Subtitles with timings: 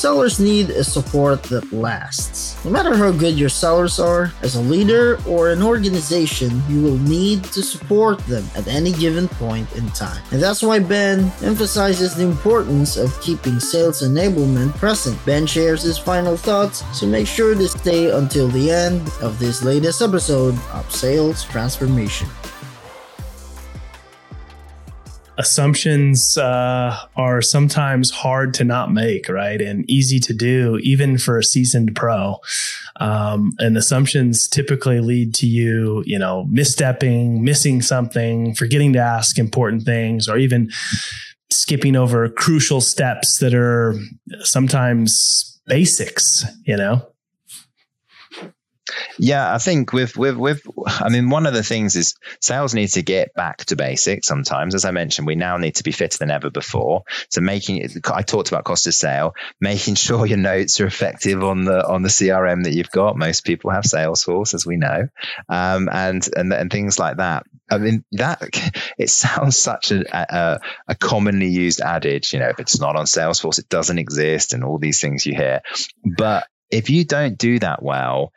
[0.00, 2.56] Sellers need a support that lasts.
[2.64, 6.96] No matter how good your sellers are, as a leader or an organization, you will
[6.96, 10.22] need to support them at any given point in time.
[10.30, 15.22] And that's why Ben emphasizes the importance of keeping sales enablement present.
[15.26, 19.62] Ben shares his final thoughts, so make sure to stay until the end of this
[19.62, 22.26] latest episode of Sales Transformation
[25.40, 29.60] assumptions uh, are sometimes hard to not make, right?
[29.62, 32.36] And easy to do, even for a seasoned pro.
[32.96, 39.38] Um, and assumptions typically lead to you, you know, misstepping, missing something, forgetting to ask
[39.38, 40.70] important things, or even
[41.50, 43.98] skipping over crucial steps that are
[44.40, 47.09] sometimes basics, you know?
[49.18, 52.88] Yeah, I think with with with I mean one of the things is sales need
[52.88, 54.74] to get back to basics sometimes.
[54.74, 57.04] As I mentioned, we now need to be fitter than ever before.
[57.28, 61.64] So making I talked about cost of sale, making sure your notes are effective on
[61.64, 63.16] the on the CRM that you've got.
[63.16, 65.08] Most people have Salesforce, as we know,
[65.48, 67.44] um, and and and things like that.
[67.70, 68.42] I mean that
[68.98, 72.32] it sounds such a, a, a commonly used adage.
[72.32, 75.34] You know, if it's not on Salesforce, it doesn't exist, and all these things you
[75.34, 75.60] hear.
[76.04, 78.32] But if you don't do that well,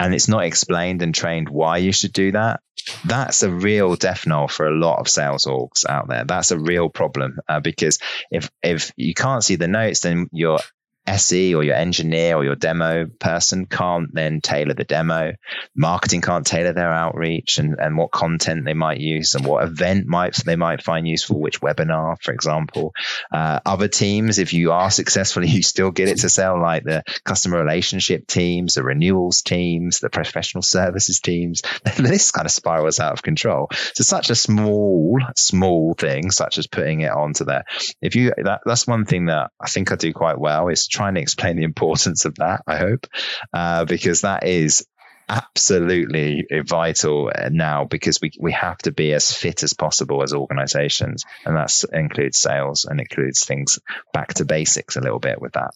[0.00, 2.60] and it's not explained and trained why you should do that,
[3.04, 6.24] that's a real death knell for a lot of sales orgs out there.
[6.24, 7.98] That's a real problem uh, because
[8.30, 10.60] if if you can't see the notes, then you're
[11.06, 15.32] SE or your engineer or your demo person can't then tailor the demo.
[15.74, 20.06] Marketing can't tailor their outreach and, and what content they might use and what event
[20.06, 22.92] might they might find useful, which webinar, for example.
[23.32, 27.02] Uh, other teams, if you are successful, you still get it to sell, like the
[27.24, 31.62] customer relationship teams, the renewals teams, the professional services teams.
[31.96, 33.68] this kind of spirals out of control.
[33.94, 37.64] So such a small, small thing, such as putting it onto there.
[38.00, 41.14] If you that, that's one thing that I think I do quite well is trying
[41.14, 43.06] to explain the importance of that, I hope,
[43.52, 44.86] uh, because that is
[45.30, 51.24] absolutely vital now because we, we have to be as fit as possible as organizations.
[51.44, 53.78] And that includes sales and includes things
[54.12, 55.70] back to basics a little bit with that.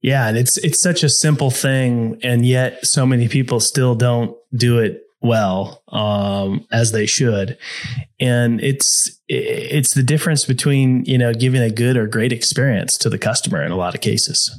[0.00, 4.36] Yeah, and it's it's such a simple thing, and yet so many people still don't
[4.52, 7.56] do it well um, as they should.
[8.20, 13.10] And it's it's the difference between you know giving a good or great experience to
[13.10, 14.50] the customer in a lot of cases.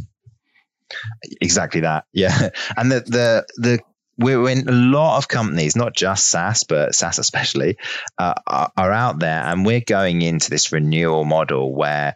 [1.42, 2.06] Exactly that.
[2.14, 2.50] Yeah.
[2.78, 3.80] And the the the
[4.18, 7.78] we're in a lot of companies, not just SaaS, but SaaS especially,
[8.18, 12.14] uh, are, are, out there, and we're going into this renewal model where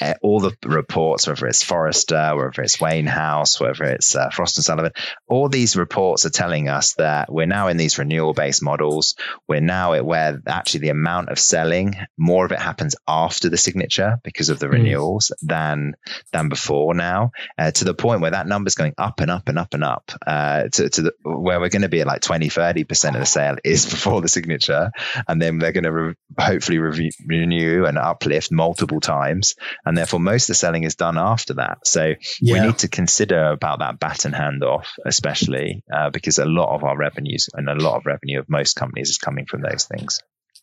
[0.00, 4.64] uh, all the reports, whether it's Forrester, whether it's Wainhouse, whether it's uh, Frost and
[4.64, 4.92] Sullivan,
[5.28, 9.14] all these reports are telling us that we're now in these renewal-based models.
[9.46, 13.56] We're now at where actually the amount of selling, more of it happens after the
[13.56, 14.72] signature because of the mm.
[14.72, 15.94] renewals than
[16.32, 16.94] than before.
[16.94, 19.74] Now, uh, to the point where that number is going up and up and up
[19.74, 23.14] and up uh, to, to the where we're going to be at like 20, 30%
[23.14, 24.90] of the sale is before the signature.
[25.28, 29.54] And then they're going to re- hopefully re- renew and uplift multiple times.
[29.84, 31.86] And therefore, most of the selling is done after that.
[31.86, 32.52] So yeah.
[32.54, 36.96] we need to consider about that baton handoff, especially uh, because a lot of our
[36.96, 40.20] revenues and a lot of revenue of most companies is coming from those things.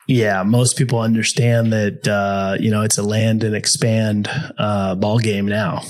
[0.08, 5.20] Yeah, most people understand that uh, you know it's a land and expand uh, ball
[5.20, 5.82] game now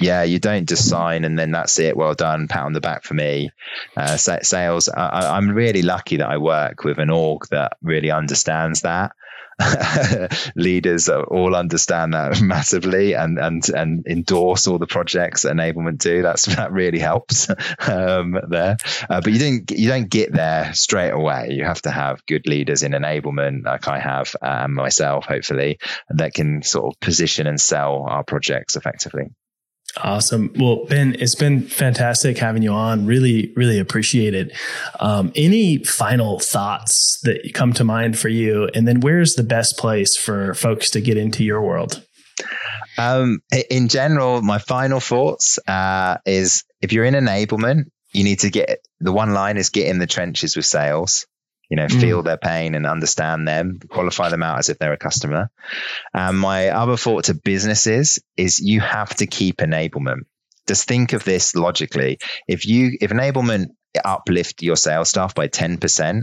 [0.00, 1.96] yeah, you don't just sign and then that's it.
[1.96, 3.50] Well done, pat on the back for me.
[3.96, 4.88] Uh, sales.
[4.88, 9.12] I, am really lucky that I work with an org that really understands that.
[10.56, 16.22] Leaders all understand that massively and and and endorse all the projects that enablement do.
[16.22, 17.48] That's that really helps
[17.88, 18.76] um, there.
[19.08, 21.50] Uh, but you don't you don't get there straight away.
[21.52, 25.78] You have to have good leaders in enablement, like I have um, myself, hopefully,
[26.10, 29.26] that can sort of position and sell our projects effectively.
[30.02, 30.52] Awesome.
[30.58, 33.06] Well, Ben, it's been fantastic having you on.
[33.06, 34.52] Really, really appreciate it.
[34.98, 38.68] Um, any final thoughts that come to mind for you?
[38.74, 42.04] And then where's the best place for folks to get into your world?
[42.98, 48.50] Um, in general, my final thoughts uh, is if you're in enablement, you need to
[48.50, 51.26] get the one line is get in the trenches with sales
[51.70, 52.00] you know, mm.
[52.00, 55.50] feel their pain and understand them, qualify them out as if they're a customer.
[56.12, 60.22] And my other thought to businesses is you have to keep enablement.
[60.66, 62.18] just think of this logically.
[62.48, 63.68] If you if enablement
[64.04, 66.22] uplift your sales staff by 10%,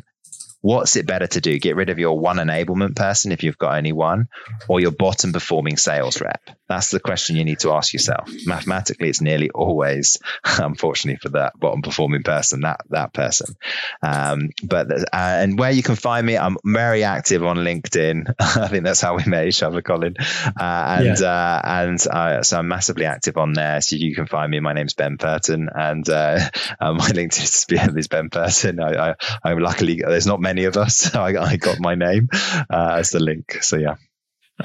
[0.61, 1.59] what's it better to do?
[1.59, 4.29] Get rid of your one enablement person if you've got only one,
[4.67, 6.41] or your bottom performing sales rep?
[6.69, 8.29] That's the question you need to ask yourself.
[8.45, 13.55] Mathematically, it's nearly always, unfortunately for that bottom performing person, that that person.
[14.01, 18.33] Um, but uh, and where you can find me, I'm very active on LinkedIn.
[18.39, 20.15] I think that's how we met each other, Collin.
[20.19, 21.27] Uh, and yeah.
[21.27, 23.81] uh, and uh, so I'm massively active on there.
[23.81, 24.59] So you can find me.
[24.59, 26.39] My name's Ben Purton, and uh,
[26.79, 28.79] uh, my LinkedIn is Ben Purton.
[28.79, 31.01] I, I, am luckily there's not many of us.
[31.11, 32.29] So I, I got my name
[32.69, 33.57] uh, as the link.
[33.61, 33.95] So yeah.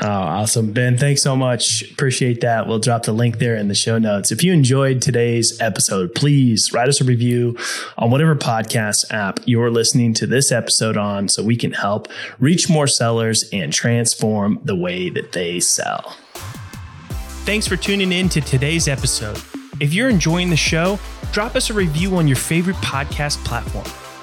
[0.01, 0.73] Oh, awesome.
[0.73, 1.91] Ben, thanks so much.
[1.91, 2.67] Appreciate that.
[2.67, 4.31] We'll drop the link there in the show notes.
[4.31, 7.57] If you enjoyed today's episode, please write us a review
[7.97, 12.69] on whatever podcast app you're listening to this episode on so we can help reach
[12.69, 16.17] more sellers and transform the way that they sell.
[17.45, 19.41] Thanks for tuning in to today's episode.
[19.81, 20.99] If you're enjoying the show,
[21.33, 23.87] drop us a review on your favorite podcast platform.